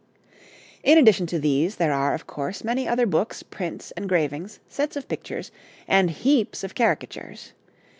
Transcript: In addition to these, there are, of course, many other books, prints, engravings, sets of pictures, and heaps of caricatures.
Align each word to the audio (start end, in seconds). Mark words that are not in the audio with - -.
In 0.81 0.97
addition 0.97 1.27
to 1.27 1.37
these, 1.37 1.75
there 1.75 1.93
are, 1.93 2.15
of 2.15 2.25
course, 2.25 2.63
many 2.63 2.87
other 2.87 3.05
books, 3.05 3.43
prints, 3.43 3.93
engravings, 3.95 4.59
sets 4.67 4.95
of 4.95 5.07
pictures, 5.07 5.51
and 5.87 6.09
heaps 6.09 6.63
of 6.63 6.73
caricatures. 6.73 7.53